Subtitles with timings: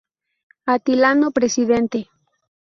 [0.73, 1.99] Atilano presidente.